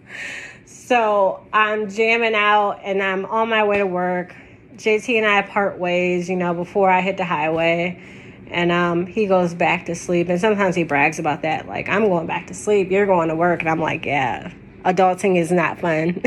so 0.65 1.45
I'm 1.51 1.89
jamming 1.89 2.35
out 2.35 2.79
and 2.83 3.01
I'm 3.01 3.25
on 3.25 3.49
my 3.49 3.63
way 3.63 3.79
to 3.79 3.87
work. 3.87 4.35
JT 4.75 5.17
and 5.17 5.25
I 5.25 5.41
part 5.41 5.79
ways, 5.79 6.29
you 6.29 6.35
know, 6.35 6.53
before 6.53 6.89
I 6.89 7.01
hit 7.01 7.17
the 7.17 7.25
highway. 7.25 8.01
And 8.47 8.71
um, 8.71 9.07
he 9.07 9.25
goes 9.25 9.53
back 9.53 9.87
to 9.87 9.95
sleep. 9.95 10.29
And 10.29 10.39
sometimes 10.39 10.75
he 10.75 10.83
brags 10.83 11.17
about 11.17 11.41
that. 11.41 11.67
Like, 11.67 11.89
I'm 11.89 12.05
going 12.05 12.27
back 12.27 12.47
to 12.47 12.53
sleep. 12.53 12.91
You're 12.91 13.07
going 13.07 13.29
to 13.29 13.35
work. 13.35 13.61
And 13.61 13.69
I'm 13.69 13.79
like, 13.79 14.05
yeah, 14.05 14.53
adulting 14.85 15.37
is 15.37 15.51
not 15.51 15.79
fun. 15.79 16.21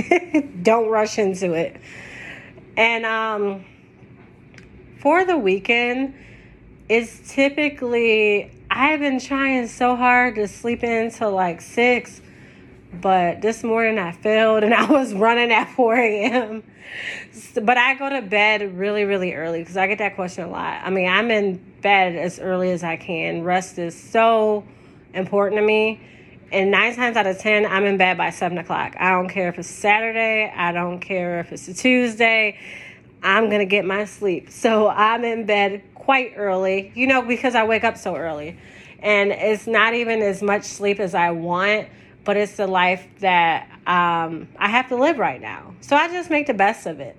Don't 0.62 0.88
rush 0.88 1.18
into 1.18 1.52
it. 1.52 1.76
And 2.76 3.06
um, 3.06 3.64
for 5.06 5.24
the 5.24 5.38
weekend, 5.38 6.12
it's 6.88 7.32
typically 7.32 8.50
I've 8.68 8.98
been 8.98 9.20
trying 9.20 9.68
so 9.68 9.94
hard 9.94 10.34
to 10.34 10.48
sleep 10.48 10.82
in 10.82 11.12
till 11.12 11.30
like 11.30 11.60
six, 11.60 12.20
but 12.92 13.40
this 13.40 13.62
morning 13.62 14.00
I 14.00 14.10
failed 14.10 14.64
and 14.64 14.74
I 14.74 14.90
was 14.90 15.14
running 15.14 15.52
at 15.52 15.72
4 15.76 15.94
a.m. 15.94 16.64
But 17.54 17.78
I 17.78 17.94
go 17.94 18.10
to 18.10 18.20
bed 18.20 18.76
really, 18.76 19.04
really 19.04 19.34
early 19.34 19.60
because 19.60 19.76
I 19.76 19.86
get 19.86 19.98
that 19.98 20.16
question 20.16 20.42
a 20.42 20.48
lot. 20.48 20.80
I 20.82 20.90
mean, 20.90 21.08
I'm 21.08 21.30
in 21.30 21.64
bed 21.82 22.16
as 22.16 22.40
early 22.40 22.72
as 22.72 22.82
I 22.82 22.96
can. 22.96 23.44
Rest 23.44 23.78
is 23.78 23.94
so 23.94 24.64
important 25.14 25.60
to 25.60 25.64
me. 25.64 26.00
And 26.50 26.72
nine 26.72 26.96
times 26.96 27.16
out 27.16 27.28
of 27.28 27.38
10, 27.38 27.64
I'm 27.64 27.84
in 27.84 27.96
bed 27.96 28.18
by 28.18 28.30
seven 28.30 28.58
o'clock. 28.58 28.96
I 28.98 29.10
don't 29.10 29.28
care 29.28 29.50
if 29.50 29.58
it's 29.60 29.70
Saturday, 29.70 30.52
I 30.52 30.72
don't 30.72 30.98
care 30.98 31.38
if 31.38 31.52
it's 31.52 31.68
a 31.68 31.74
Tuesday. 31.74 32.58
I'm 33.22 33.48
going 33.48 33.60
to 33.60 33.66
get 33.66 33.84
my 33.84 34.04
sleep. 34.04 34.50
So 34.50 34.88
I'm 34.88 35.24
in 35.24 35.46
bed 35.46 35.82
quite 35.94 36.34
early, 36.36 36.92
you 36.94 37.06
know, 37.06 37.22
because 37.22 37.54
I 37.54 37.64
wake 37.64 37.84
up 37.84 37.96
so 37.96 38.16
early. 38.16 38.58
And 39.00 39.30
it's 39.32 39.66
not 39.66 39.94
even 39.94 40.22
as 40.22 40.42
much 40.42 40.64
sleep 40.64 41.00
as 41.00 41.14
I 41.14 41.30
want, 41.32 41.88
but 42.24 42.36
it's 42.36 42.56
the 42.56 42.66
life 42.66 43.06
that 43.20 43.68
um, 43.86 44.48
I 44.58 44.68
have 44.68 44.88
to 44.88 44.96
live 44.96 45.18
right 45.18 45.40
now. 45.40 45.74
So 45.80 45.96
I 45.96 46.08
just 46.08 46.30
make 46.30 46.46
the 46.46 46.54
best 46.54 46.86
of 46.86 47.00
it. 47.00 47.16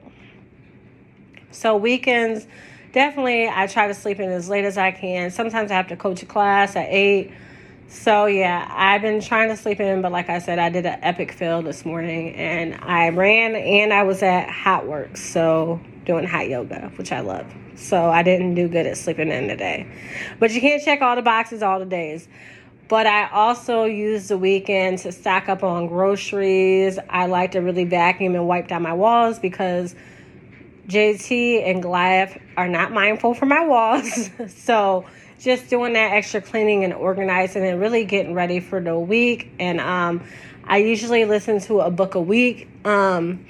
So 1.52 1.76
weekends, 1.78 2.48
definitely 2.94 3.48
I 3.48 3.68
try 3.68 3.88
to 3.88 3.94
sleep 3.94 4.20
in 4.20 4.30
as 4.30 4.50
late 4.50 4.66
as 4.66 4.78
I 4.78 4.92
can. 4.92 5.32
Sometimes 5.32 5.72
I 5.72 5.76
have 5.76 5.88
to 5.88 5.96
coach 5.96 6.24
a 6.24 6.26
class 6.26 6.76
at 6.76 6.88
8. 6.90 7.32
So 7.90 8.26
yeah, 8.26 8.68
I've 8.70 9.02
been 9.02 9.22
trying 9.22 9.50
to 9.50 9.56
sleep 9.56 9.80
in, 9.80 10.02
but 10.02 10.12
like 10.12 10.30
I 10.30 10.40
said, 10.40 10.60
I 10.60 10.70
did 10.70 10.86
an 10.86 11.00
epic 11.02 11.32
fail 11.32 11.62
this 11.62 11.86
morning 11.86 12.36
and 12.36 12.76
I 12.82 13.10
ran 13.10 13.56
and 13.56 13.94
I 13.94 14.04
was 14.04 14.22
at 14.22 14.50
HOTWORX, 14.50 15.18
so 15.18 15.80
doing 16.04 16.26
hot 16.26 16.50
yoga, 16.50 16.92
which 16.98 17.14
I 17.14 17.22
love. 17.22 17.46
So 17.76 18.10
I 18.10 18.24
didn't 18.24 18.56
do 18.56 18.68
good 18.68 18.86
at 18.88 18.98
sleeping 18.98 19.30
in 19.30 19.48
today. 19.48 19.88
But 20.38 20.52
you 20.52 20.60
can't 20.60 20.84
check 20.84 21.02
all 21.02 21.16
the 21.16 21.22
boxes 21.22 21.64
all 21.64 21.80
the 21.80 21.86
days. 21.86 22.28
But 22.90 23.08
I 23.08 23.30
also 23.30 23.86
use 23.86 24.30
the 24.30 24.38
weekend 24.38 25.00
to 25.00 25.12
stock 25.12 25.48
up 25.48 25.64
on 25.64 25.88
groceries. 25.88 27.00
I 27.10 27.28
like 27.28 27.52
to 27.52 27.60
really 27.60 27.84
vacuum 27.86 28.36
and 28.36 28.48
wipe 28.48 28.68
down 28.68 28.82
my 28.82 28.94
walls 28.94 29.40
because 29.40 29.96
JT 30.88 31.70
and 31.70 31.82
Goliath 31.82 32.38
are 32.56 32.68
not 32.68 32.92
mindful 32.92 33.34
for 33.34 33.46
my 33.46 33.66
walls. 33.66 34.30
so 34.48 35.06
just 35.40 35.70
doing 35.70 35.94
that 35.94 36.14
extra 36.14 36.42
cleaning 36.42 36.84
and 36.84 36.94
organizing 36.94 37.66
and 37.66 37.80
really 37.80 38.06
getting 38.06 38.34
ready 38.34 38.60
for 38.60 38.82
the 38.82 38.98
week. 38.98 39.52
And 39.60 39.80
um, 39.80 40.24
I 40.64 40.78
usually 40.78 41.26
listen 41.26 41.60
to 41.62 41.82
a 41.82 41.92
book 41.92 42.16
a 42.16 42.22
week. 42.22 42.68
Um, 42.86 43.46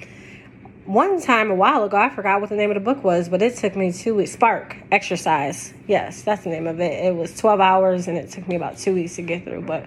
one 0.85 1.21
time 1.21 1.51
a 1.51 1.55
while 1.55 1.83
ago, 1.83 1.97
I 1.97 2.09
forgot 2.09 2.39
what 2.39 2.49
the 2.49 2.55
name 2.55 2.69
of 2.71 2.75
the 2.75 2.81
book 2.81 3.03
was, 3.03 3.27
but 3.27 3.41
it 3.41 3.57
took 3.57 3.75
me 3.75 3.91
two 3.91 4.15
weeks. 4.15 4.31
Spark 4.31 4.77
Exercise. 4.91 5.73
Yes, 5.87 6.21
that's 6.21 6.43
the 6.43 6.49
name 6.49 6.67
of 6.67 6.79
it. 6.79 7.05
It 7.05 7.15
was 7.15 7.35
12 7.37 7.59
hours 7.59 8.07
and 8.07 8.17
it 8.17 8.31
took 8.31 8.47
me 8.47 8.55
about 8.55 8.77
two 8.77 8.93
weeks 8.93 9.15
to 9.17 9.21
get 9.21 9.43
through. 9.43 9.63
But 9.63 9.85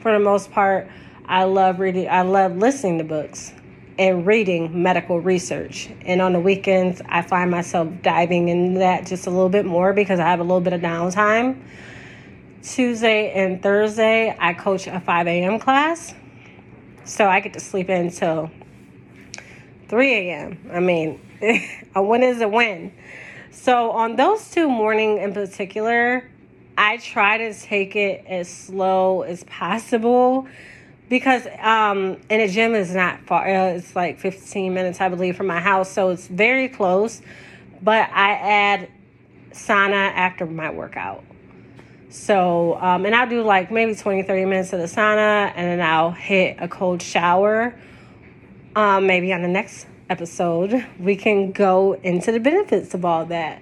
for 0.00 0.12
the 0.12 0.18
most 0.18 0.50
part, 0.52 0.88
I 1.26 1.44
love 1.44 1.80
reading, 1.80 2.08
I 2.08 2.22
love 2.22 2.56
listening 2.56 2.98
to 2.98 3.04
books 3.04 3.52
and 4.02 4.26
reading 4.26 4.82
medical 4.82 5.20
research. 5.20 5.88
And 6.04 6.20
on 6.20 6.32
the 6.32 6.40
weekends, 6.40 7.00
I 7.08 7.22
find 7.22 7.52
myself 7.52 7.88
diving 8.02 8.48
into 8.48 8.80
that 8.80 9.06
just 9.06 9.28
a 9.28 9.30
little 9.30 9.48
bit 9.48 9.64
more 9.64 9.92
because 9.92 10.18
I 10.18 10.24
have 10.28 10.40
a 10.40 10.42
little 10.42 10.60
bit 10.60 10.72
of 10.72 10.80
downtime. 10.80 11.62
Tuesday 12.64 13.30
and 13.30 13.62
Thursday, 13.62 14.36
I 14.40 14.54
coach 14.54 14.88
a 14.88 14.98
5 14.98 15.26
a.m. 15.28 15.60
class. 15.60 16.14
So 17.04 17.28
I 17.28 17.38
get 17.38 17.52
to 17.52 17.60
sleep 17.60 17.90
in 17.90 18.06
until 18.06 18.50
3 19.88 20.14
a.m. 20.14 20.58
I 20.72 20.80
mean, 20.80 21.20
a 21.94 22.02
win 22.02 22.24
is 22.24 22.40
a 22.40 22.48
win. 22.48 22.92
So 23.52 23.92
on 23.92 24.16
those 24.16 24.50
two 24.50 24.68
morning 24.68 25.18
in 25.18 25.32
particular, 25.32 26.28
I 26.76 26.96
try 26.96 27.38
to 27.38 27.54
take 27.54 27.94
it 27.94 28.24
as 28.26 28.48
slow 28.48 29.22
as 29.22 29.44
possible 29.44 30.48
because 31.12 31.46
um 31.60 32.16
and 32.30 32.40
the 32.40 32.48
gym 32.48 32.74
is 32.74 32.94
not 32.94 33.20
far 33.26 33.46
uh, 33.46 33.74
it's 33.74 33.94
like 33.94 34.18
15 34.18 34.72
minutes 34.72 35.00
i 35.00 35.08
believe 35.08 35.36
from 35.36 35.46
my 35.46 35.60
house 35.60 35.92
so 35.92 36.08
it's 36.08 36.26
very 36.26 36.68
close 36.68 37.20
but 37.82 38.08
i 38.12 38.32
add 38.32 38.88
sauna 39.50 40.10
after 40.14 40.46
my 40.46 40.70
workout 40.70 41.22
so 42.08 42.78
um 42.80 43.04
and 43.04 43.14
i'll 43.14 43.28
do 43.28 43.42
like 43.42 43.70
maybe 43.70 43.94
20 43.94 44.22
30 44.22 44.44
minutes 44.46 44.72
of 44.72 44.80
the 44.80 44.86
sauna 44.86 45.52
and 45.54 45.80
then 45.80 45.86
i'll 45.86 46.12
hit 46.12 46.56
a 46.60 46.66
cold 46.66 47.02
shower 47.02 47.74
um, 48.74 49.06
maybe 49.06 49.32
on 49.34 49.42
the 49.42 49.48
next 49.48 49.86
episode, 50.08 50.86
we 50.98 51.16
can 51.16 51.52
go 51.52 51.94
into 51.94 52.32
the 52.32 52.40
benefits 52.40 52.94
of 52.94 53.04
all 53.04 53.26
that. 53.26 53.60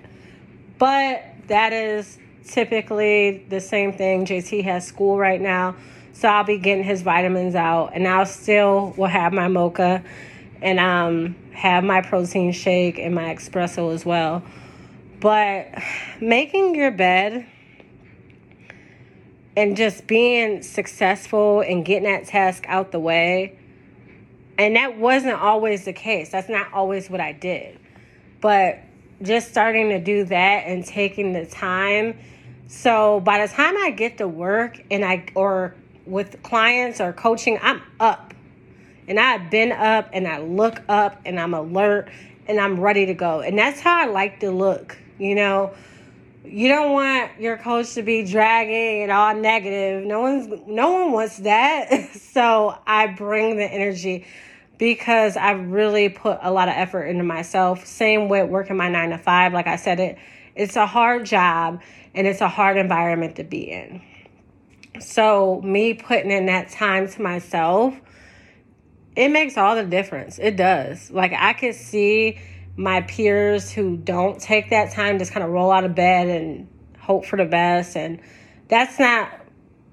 But 0.78 1.24
that 1.48 1.72
is 1.72 2.18
typically 2.44 3.44
the 3.48 3.60
same 3.60 3.92
thing. 3.92 4.24
JT 4.24 4.64
has 4.64 4.86
school 4.86 5.18
right 5.18 5.40
now, 5.40 5.74
so 6.20 6.28
I'll 6.28 6.44
be 6.44 6.58
getting 6.58 6.84
his 6.84 7.02
vitamins 7.02 7.54
out, 7.54 7.92
and 7.94 8.06
I'll 8.06 8.26
still 8.26 8.94
will 8.96 9.06
have 9.06 9.32
my 9.32 9.48
mocha 9.48 10.02
and 10.60 10.78
um, 10.78 11.34
have 11.52 11.82
my 11.82 12.02
protein 12.02 12.52
shake 12.52 12.98
and 12.98 13.14
my 13.14 13.34
espresso 13.34 13.94
as 13.94 14.04
well. 14.04 14.42
But 15.20 15.68
making 16.20 16.74
your 16.74 16.90
bed 16.90 17.46
and 19.56 19.76
just 19.76 20.06
being 20.06 20.62
successful 20.62 21.60
and 21.60 21.84
getting 21.84 22.04
that 22.04 22.26
task 22.26 22.64
out 22.68 22.92
the 22.92 23.00
way 23.00 23.58
and 24.60 24.76
that 24.76 24.98
wasn't 24.98 25.40
always 25.40 25.86
the 25.86 25.94
case. 25.94 26.28
That's 26.28 26.50
not 26.50 26.70
always 26.74 27.08
what 27.08 27.18
I 27.18 27.32
did. 27.32 27.78
But 28.42 28.80
just 29.22 29.48
starting 29.48 29.88
to 29.88 29.98
do 29.98 30.24
that 30.24 30.66
and 30.66 30.84
taking 30.84 31.32
the 31.32 31.46
time. 31.46 32.18
So 32.68 33.20
by 33.20 33.46
the 33.46 33.50
time 33.50 33.74
I 33.78 33.90
get 33.90 34.18
to 34.18 34.28
work 34.28 34.82
and 34.90 35.02
I, 35.02 35.24
or 35.34 35.74
with 36.10 36.42
clients 36.42 37.00
or 37.00 37.12
coaching, 37.12 37.58
I'm 37.62 37.82
up. 37.98 38.34
And 39.08 39.18
I've 39.18 39.50
been 39.50 39.72
up 39.72 40.10
and 40.12 40.28
I 40.28 40.38
look 40.38 40.82
up 40.88 41.20
and 41.24 41.40
I'm 41.40 41.54
alert 41.54 42.10
and 42.46 42.60
I'm 42.60 42.80
ready 42.80 43.06
to 43.06 43.14
go. 43.14 43.40
And 43.40 43.58
that's 43.58 43.80
how 43.80 44.00
I 44.00 44.06
like 44.06 44.40
to 44.40 44.50
look, 44.50 44.96
you 45.18 45.34
know. 45.34 45.72
You 46.44 46.68
don't 46.68 46.92
want 46.92 47.38
your 47.38 47.58
coach 47.58 47.94
to 47.94 48.02
be 48.02 48.24
dragging 48.24 49.02
and 49.02 49.12
all 49.12 49.34
negative. 49.34 50.06
No 50.06 50.20
one's 50.20 50.48
no 50.66 50.92
one 50.92 51.12
wants 51.12 51.38
that. 51.38 52.10
so 52.14 52.76
I 52.86 53.08
bring 53.08 53.56
the 53.56 53.64
energy 53.64 54.26
because 54.78 55.36
I 55.36 55.52
really 55.52 56.08
put 56.08 56.38
a 56.42 56.50
lot 56.50 56.68
of 56.68 56.74
effort 56.74 57.04
into 57.04 57.24
myself. 57.24 57.84
Same 57.84 58.28
with 58.28 58.48
working 58.48 58.76
my 58.76 58.88
9 58.88 59.10
to 59.10 59.18
5, 59.18 59.52
like 59.52 59.66
I 59.66 59.76
said 59.76 60.00
it 60.00 60.18
it's 60.54 60.76
a 60.76 60.86
hard 60.86 61.24
job 61.24 61.80
and 62.14 62.26
it's 62.26 62.40
a 62.40 62.48
hard 62.48 62.76
environment 62.76 63.36
to 63.36 63.44
be 63.44 63.70
in. 63.70 64.02
So, 65.02 65.60
me 65.62 65.94
putting 65.94 66.30
in 66.30 66.46
that 66.46 66.70
time 66.70 67.08
to 67.08 67.22
myself, 67.22 67.94
it 69.16 69.28
makes 69.28 69.56
all 69.56 69.74
the 69.74 69.84
difference. 69.84 70.38
It 70.38 70.56
does. 70.56 71.10
Like, 71.10 71.32
I 71.32 71.52
could 71.52 71.74
see 71.74 72.38
my 72.76 73.02
peers 73.02 73.70
who 73.70 73.96
don't 73.96 74.40
take 74.40 74.70
that 74.70 74.92
time 74.92 75.18
just 75.18 75.32
kind 75.32 75.44
of 75.44 75.50
roll 75.50 75.70
out 75.70 75.84
of 75.84 75.94
bed 75.94 76.28
and 76.28 76.68
hope 76.98 77.24
for 77.24 77.36
the 77.36 77.44
best. 77.44 77.96
And 77.96 78.20
that's 78.68 78.98
not, 78.98 79.30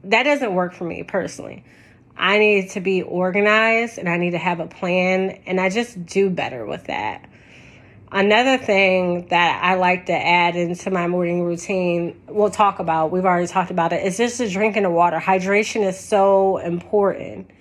that 0.06 0.24
doesn't 0.24 0.54
work 0.54 0.74
for 0.74 0.84
me 0.84 1.04
personally. 1.04 1.64
I 2.16 2.40
need 2.40 2.72
to 2.72 2.80
be 2.80 3.02
organized 3.02 3.98
and 3.98 4.10
I 4.10 4.18
need 4.18 4.32
to 4.32 4.38
have 4.38 4.60
a 4.60 4.68
plan, 4.68 5.42
and 5.46 5.60
I 5.60 5.70
just 5.70 6.06
do 6.06 6.30
better 6.30 6.66
with 6.66 6.86
that. 6.86 7.30
Another 8.10 8.58
thing 8.58 9.28
that 9.28 9.62
I 9.62 9.76
like 9.76 10.06
to 10.06 10.14
add 10.14 10.56
into 10.56 10.90
my 10.90 11.08
morning 11.08 11.44
routine, 11.44 12.18
we'll 12.28 12.50
talk 12.50 12.80
about, 12.80 13.12
we've 13.12 13.26
already 13.26 13.48
talked 13.48 13.70
about 13.70 13.92
it, 13.92 14.06
is 14.06 14.16
just 14.16 14.38
the 14.38 14.50
drinking 14.50 14.86
of 14.86 14.94
water. 14.94 15.20
Hydration 15.20 15.86
is 15.86 16.00
so 16.00 16.58
important. 16.58 17.52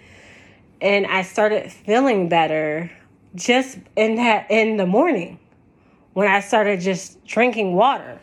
And 0.81 1.05
I 1.07 1.23
started 1.23 1.73
feeling 1.73 2.29
better 2.29 2.93
just 3.35 3.79
in 3.97 4.17
that 4.17 4.49
in 4.49 4.76
the 4.76 4.87
morning 4.87 5.41
when 6.12 6.29
I 6.29 6.38
started 6.41 6.81
just 6.81 7.25
drinking 7.25 7.75
water. 7.75 8.21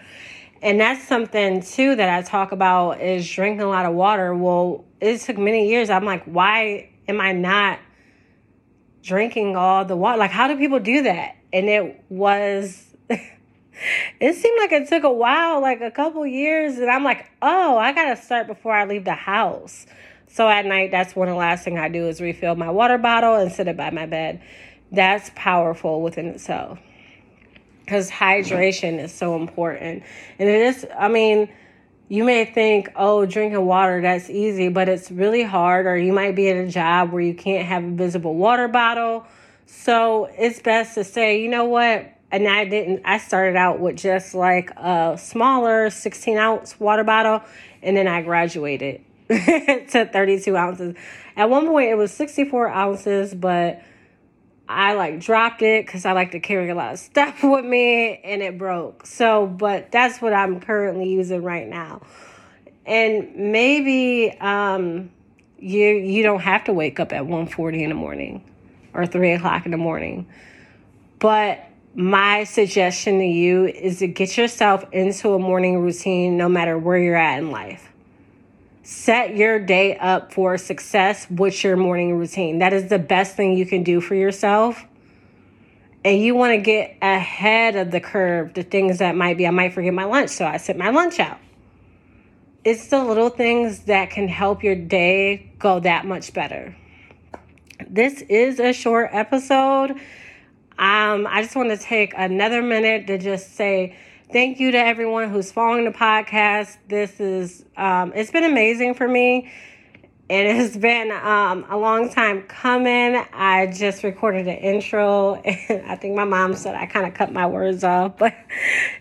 And 0.62 0.80
that's 0.80 1.06
something 1.06 1.62
too 1.62 1.98
that 1.98 2.10
I 2.10 2.22
talk 2.22 2.54
about 2.54 3.02
is 3.02 3.30
drinking 3.30 3.62
a 3.62 3.68
lot 3.68 3.86
of 3.86 3.94
water. 3.94 4.34
Well, 4.34 4.86
it 5.02 5.20
took 5.20 5.38
many 5.38 5.68
years. 5.68 5.90
I'm 5.90 6.06
like, 6.06 6.24
why 6.24 6.90
am 7.06 7.20
I 7.20 7.34
not 7.34 7.80
drinking 9.02 9.58
all 9.58 9.84
the 9.84 9.98
water? 9.98 10.18
Like, 10.18 10.32
how 10.32 10.48
do 10.48 10.56
people 10.58 10.80
do 10.80 11.04
that? 11.04 11.36
And 11.54 11.70
it 11.70 12.04
was 12.10 12.94
it 13.10 14.36
seemed 14.36 14.60
like 14.60 14.72
it 14.72 14.90
took 14.90 15.04
a 15.04 15.12
while, 15.12 15.62
like 15.62 15.82
a 15.82 15.92
couple 15.92 16.26
years, 16.26 16.78
and 16.80 16.90
I'm 16.90 17.04
like, 17.04 17.30
oh, 17.42 17.78
I 17.78 17.94
gotta 17.94 18.18
start 18.18 18.48
before 18.48 18.74
I 18.74 18.86
leave 18.86 19.06
the 19.06 19.14
house. 19.14 19.86
So 20.28 20.50
at 20.50 20.66
night, 20.66 20.90
that's 20.90 21.16
one 21.16 21.28
of 21.28 21.34
the 21.34 21.40
last 21.40 21.64
thing 21.64 21.78
I 21.78 21.90
do 21.90 22.08
is 22.08 22.20
refill 22.20 22.56
my 22.56 22.72
water 22.72 22.98
bottle 22.98 23.36
and 23.36 23.52
sit 23.52 23.68
it 23.68 23.78
by 23.78 23.92
my 23.92 24.08
bed. 24.08 24.42
That's 24.92 25.30
powerful 25.36 26.02
within 26.02 26.26
itself 26.26 26.80
because 27.82 28.10
hydration 28.10 29.02
is 29.02 29.14
so 29.14 29.36
important, 29.36 30.04
and 30.40 30.50
it 30.50 30.62
is. 30.62 30.88
I 30.98 31.08
mean, 31.08 31.50
you 32.10 32.24
may 32.24 32.46
think, 32.46 32.92
oh, 32.96 33.26
drinking 33.26 33.64
water 33.66 34.02
that's 34.02 34.30
easy, 34.30 34.70
but 34.70 34.90
it's 34.90 35.12
really 35.12 35.44
hard. 35.44 35.86
Or 35.86 35.98
you 35.98 36.14
might 36.14 36.36
be 36.36 36.50
at 36.50 36.58
a 36.58 36.68
job 36.68 37.12
where 37.12 37.22
you 37.22 37.34
can't 37.34 37.68
have 37.68 37.84
a 37.84 37.92
visible 37.92 38.36
water 38.36 38.68
bottle 38.68 39.26
so 39.66 40.26
it's 40.38 40.60
best 40.60 40.96
to 40.96 41.04
say, 41.04 41.42
you 41.42 41.50
know 41.50 41.66
what? 41.66 42.10
And 42.32 42.48
I 42.48 42.66
didn't, 42.66 43.02
I 43.06 43.20
started 43.20 43.56
out 43.56 43.80
with 43.80 43.98
just 43.98 44.34
like 44.34 44.72
a 44.72 45.18
smaller 45.20 45.90
16 45.90 46.38
ounce 46.38 46.80
water 46.80 47.04
bottle, 47.04 47.42
and 47.82 47.96
then 47.96 48.08
I 48.08 48.22
graduated 48.22 49.02
to 49.30 50.10
32 50.12 50.58
ounces. 50.58 50.96
At 51.36 51.50
one 51.50 51.68
point, 51.68 51.90
it 51.90 51.96
was 51.96 52.12
64 52.12 52.70
ounces, 52.70 53.34
but 53.36 53.82
I 54.68 54.94
like 54.94 55.20
dropped 55.20 55.62
it 55.62 55.86
because 55.86 56.06
I 56.06 56.14
like 56.14 56.32
to 56.32 56.40
carry 56.40 56.70
a 56.70 56.76
lot 56.76 56.94
of 56.94 57.00
stuff 57.00 57.40
with 57.44 57.66
me 57.66 58.20
and 58.24 58.42
it 58.42 58.58
broke. 58.58 59.06
So, 59.06 59.46
but 59.46 59.92
that's 59.92 60.22
what 60.22 60.34
I'm 60.34 60.60
currently 60.60 61.10
using 61.10 61.44
right 61.44 61.68
now. 61.68 62.02
And 62.86 63.36
maybe 63.36 64.36
um, 64.40 65.12
you 65.60 65.88
you 65.88 66.24
don't 66.24 66.42
have 66.42 66.66
to 66.66 66.74
wake 66.74 67.00
up 67.00 67.14
at 67.14 67.24
1:40 67.24 67.82
in 67.82 67.90
the 67.90 67.96
morning 67.96 68.44
or 68.94 69.06
three 69.06 69.34
o'clock 69.34 69.66
in 69.66 69.72
the 69.72 69.78
morning. 69.78 70.28
But 71.20 71.66
my 71.96 72.44
suggestion 72.44 73.20
to 73.20 73.26
you 73.26 73.66
is 73.66 74.00
to 74.00 74.08
get 74.08 74.36
yourself 74.38 74.84
into 74.92 75.34
a 75.34 75.40
morning 75.40 75.80
routine 75.80 76.38
no 76.38 76.50
matter 76.50 76.78
where 76.78 76.98
you're 76.98 77.16
at 77.16 77.40
in 77.40 77.52
life. 77.52 77.92
Set 78.82 79.36
your 79.36 79.60
day 79.60 79.96
up 79.98 80.34
for 80.34 80.58
success 80.58 81.28
with 81.30 81.64
your 81.64 81.78
morning 81.78 82.18
routine. 82.18 82.60
That 82.60 82.74
is 82.74 82.90
the 82.90 83.00
best 83.00 83.36
thing 83.36 83.58
you 83.58 83.66
can 83.66 83.84
do 83.84 84.02
for 84.02 84.16
yourself. 84.16 84.84
And 86.04 86.22
you 86.22 86.36
want 86.36 86.52
to 86.52 86.58
get 86.58 86.98
ahead 87.02 87.78
of 87.78 87.92
the 87.92 88.02
curve, 88.02 88.54
the 88.54 88.64
things 88.64 88.98
that 88.98 89.16
might 89.16 89.38
be, 89.38 89.48
I 89.48 89.52
might 89.52 89.74
forget 89.74 89.94
my 89.94 90.04
lunch, 90.04 90.32
so 90.32 90.46
I 90.46 90.58
sit 90.58 90.76
my 90.76 90.90
lunch 90.90 91.20
out. 91.20 91.40
It's 92.66 92.88
the 92.88 93.02
little 93.02 93.30
things 93.30 93.82
that 93.86 94.10
can 94.10 94.28
help 94.28 94.64
your 94.64 94.76
day 94.76 95.54
go 95.60 95.80
that 95.80 96.06
much 96.06 96.34
better 96.34 96.76
this 97.88 98.22
is 98.24 98.60
a 98.60 98.74
short 98.74 99.10
episode. 99.12 99.92
Um, 100.78 101.28
I 101.28 101.42
just 101.42 101.56
want 101.56 101.70
to 101.70 101.78
take 101.78 102.14
another 102.16 102.62
minute 102.62 103.08
to 103.08 103.18
just 103.18 103.56
say 103.56 103.96
thank 104.32 104.60
you 104.60 104.72
to 104.72 104.78
everyone 104.78 105.30
who's 105.30 105.52
following 105.52 105.86
the 105.86 105.92
podcast. 105.92 106.78
This 106.88 107.20
is 107.20 107.66
um, 107.78 108.12
it's 108.16 108.32
been 108.32 108.44
amazing 108.44 108.96
for 108.96 109.08
me. 109.08 109.52
It 110.34 110.56
has 110.56 110.76
been 110.76 111.12
um, 111.12 111.64
a 111.70 111.78
long 111.78 112.10
time 112.10 112.42
coming. 112.48 113.24
I 113.34 113.68
just 113.68 114.04
recorded 114.04 114.48
an 114.48 114.58
intro, 114.58 115.36
and 115.46 115.86
I 115.86 115.96
think 115.96 116.16
my 116.16 116.24
mom 116.24 116.56
said 116.56 116.74
I 116.74 116.88
kind 116.88 117.06
of 117.06 117.14
cut 117.14 117.32
my 117.32 117.46
words 117.46 117.84
off, 117.84 118.18
but 118.18 118.34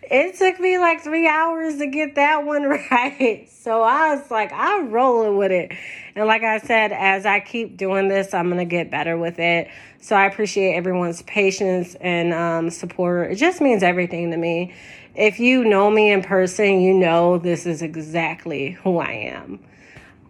it 0.03 0.37
took 0.37 0.61
me 0.61 0.77
like 0.77 1.01
three 1.01 1.27
hours 1.27 1.79
to 1.79 1.87
get 1.87 2.16
that 2.16 2.45
one 2.45 2.64
right. 2.90 3.49
So 3.51 3.81
I 3.81 4.14
was 4.14 4.31
like, 4.31 4.53
I'm 4.53 4.90
rolling 4.90 5.38
with 5.38 5.53
it. 5.53 5.73
And 6.14 6.27
like 6.27 6.42
I 6.42 6.59
said, 6.59 6.92
as 6.92 7.25
I 7.25 7.40
keep 7.40 7.79
doing 7.79 8.09
this, 8.09 8.35
I'm 8.35 8.49
going 8.49 8.59
to 8.59 8.66
get 8.66 8.90
better 8.90 9.16
with 9.16 9.38
it. 9.38 9.71
So 10.03 10.14
I 10.14 10.27
appreciate 10.27 10.75
everyone's 10.75 11.23
patience 11.23 11.95
and 12.03 12.35
um, 12.35 12.68
support. 12.68 13.33
It 13.33 13.37
just 13.37 13.62
means 13.62 13.83
everything 13.83 14.33
to 14.33 14.37
me. 14.37 14.75
If 15.14 15.40
you 15.40 15.64
know 15.64 15.90
me 15.90 16.12
in 16.12 16.21
person, 16.21 16.83
you 16.83 16.92
know 16.92 17.38
this 17.38 17.64
is 17.64 17.81
exactly 17.81 18.73
who 18.73 18.99
I 18.99 19.12
am. 19.12 19.61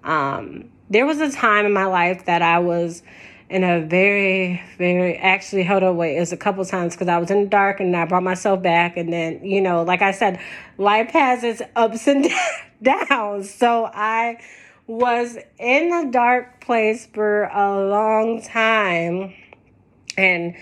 Um, 0.04 0.71
there 0.92 1.07
was 1.07 1.20
a 1.20 1.31
time 1.33 1.64
in 1.64 1.72
my 1.72 1.87
life 1.87 2.26
that 2.26 2.42
I 2.42 2.59
was 2.59 3.02
in 3.48 3.64
a 3.64 3.81
very, 3.81 4.62
very 4.76 5.16
actually 5.16 5.64
hold 5.64 5.83
on, 5.83 5.96
wait, 5.96 6.16
it 6.16 6.20
was 6.20 6.33
a 6.33 6.37
couple 6.37 6.64
times 6.66 6.94
because 6.94 7.09
I 7.09 7.18
was 7.18 7.31
in 7.31 7.44
the 7.44 7.48
dark 7.48 7.81
and 7.81 7.96
I 7.96 8.05
brought 8.05 8.22
myself 8.22 8.62
back. 8.62 8.98
And 8.98 9.11
then, 9.11 9.42
you 9.44 9.62
know, 9.62 9.83
like 9.83 10.02
I 10.02 10.12
said, 10.12 10.38
life 10.76 11.11
has 11.11 11.44
its 11.44 11.62
ups 11.74 12.07
and 12.07 12.28
downs. 12.83 13.52
So 13.52 13.87
I 13.87 14.38
was 14.87 15.38
in 15.59 15.92
a 15.92 16.11
dark 16.11 16.61
place 16.61 17.07
for 17.07 17.44
a 17.44 17.88
long 17.88 18.42
time. 18.42 19.35
And 20.18 20.55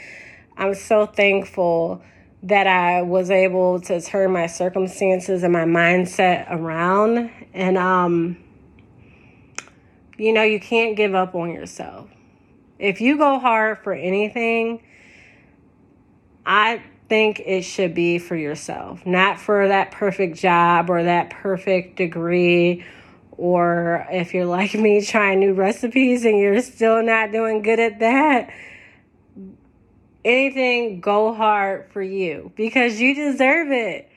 I'm 0.57 0.75
so 0.75 1.07
thankful 1.07 2.03
that 2.45 2.69
I 2.69 3.03
was 3.03 3.31
able 3.31 3.81
to 3.81 4.01
turn 4.01 4.31
my 4.31 4.47
circumstances 4.47 5.43
and 5.43 5.53
my 5.53 5.65
mindset 5.65 6.47
around. 6.51 7.31
And 7.53 7.77
um 7.77 8.37
you 10.21 10.35
know, 10.35 10.43
you 10.43 10.61
can't 10.61 10.97
give 10.97 11.15
up 11.15 11.35
on 11.35 11.51
yourself. 11.51 12.11
If 12.79 13.01
you 13.01 13.17
go 13.17 13.39
hard 13.39 13.79
for 13.79 13.95
anything, 13.95 14.83
I 16.45 16.83
think 17.09 17.41
it 17.41 17.63
should 17.63 17.95
be 17.95 18.19
for 18.19 18.37
yourself, 18.37 19.07
not 19.07 19.41
for 19.41 19.69
that 19.69 19.93
perfect 19.93 20.37
job 20.37 20.91
or 20.91 21.05
that 21.05 21.31
perfect 21.31 21.97
degree. 21.97 22.85
Or 23.33 24.07
if 24.11 24.35
you're 24.35 24.45
like 24.45 24.75
me, 24.75 25.03
trying 25.07 25.41
new 25.41 25.55
recipes 25.55 26.27
and 26.27 26.39
you're 26.39 26.61
still 26.61 27.03
not 27.03 27.33
doing 27.33 27.63
good 27.63 27.81
at 27.81 28.01
that, 28.01 28.53
anything, 30.23 31.01
go 31.01 31.33
hard 31.33 31.91
for 31.93 32.03
you 32.03 32.53
because 32.57 33.01
you 33.01 33.15
deserve 33.15 33.71
it. 33.71 34.11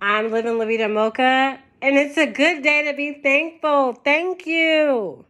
I'm 0.00 0.30
living 0.30 0.56
La 0.56 0.64
Vida 0.64 0.88
Mocha 0.88 1.60
and 1.82 1.96
it's 1.96 2.16
a 2.18 2.26
good 2.26 2.62
day 2.62 2.90
to 2.90 2.96
be 2.96 3.20
thankful. 3.22 3.94
Thank 3.94 4.46
you. 4.46 5.24